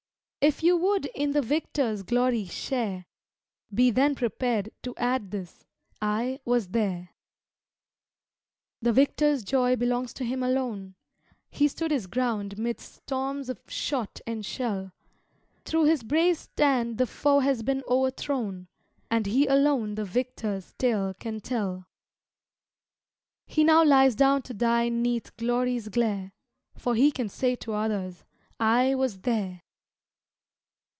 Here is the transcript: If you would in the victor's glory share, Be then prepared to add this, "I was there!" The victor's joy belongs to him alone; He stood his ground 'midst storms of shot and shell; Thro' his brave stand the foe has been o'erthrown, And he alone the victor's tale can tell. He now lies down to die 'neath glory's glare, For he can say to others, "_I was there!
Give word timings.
If 0.43 0.63
you 0.63 0.75
would 0.75 1.05
in 1.13 1.33
the 1.33 1.41
victor's 1.43 2.01
glory 2.01 2.45
share, 2.45 3.05
Be 3.71 3.91
then 3.91 4.15
prepared 4.15 4.71
to 4.81 4.95
add 4.97 5.29
this, 5.29 5.67
"I 6.01 6.39
was 6.45 6.69
there!" 6.69 7.11
The 8.81 8.91
victor's 8.91 9.43
joy 9.43 9.75
belongs 9.75 10.13
to 10.13 10.25
him 10.25 10.41
alone; 10.41 10.95
He 11.51 11.67
stood 11.67 11.91
his 11.91 12.07
ground 12.07 12.57
'midst 12.57 12.91
storms 12.91 13.49
of 13.49 13.59
shot 13.67 14.19
and 14.25 14.43
shell; 14.43 14.93
Thro' 15.63 15.83
his 15.83 16.01
brave 16.01 16.39
stand 16.39 16.97
the 16.97 17.05
foe 17.05 17.41
has 17.41 17.61
been 17.61 17.83
o'erthrown, 17.87 18.67
And 19.11 19.27
he 19.27 19.45
alone 19.45 19.93
the 19.93 20.05
victor's 20.05 20.73
tale 20.79 21.13
can 21.13 21.39
tell. 21.41 21.85
He 23.45 23.63
now 23.63 23.83
lies 23.83 24.15
down 24.15 24.41
to 24.41 24.55
die 24.55 24.89
'neath 24.89 25.37
glory's 25.37 25.87
glare, 25.89 26.31
For 26.75 26.95
he 26.95 27.11
can 27.11 27.29
say 27.29 27.55
to 27.57 27.73
others, 27.73 28.25
"_I 28.59 28.97
was 28.97 29.19
there! 29.19 29.61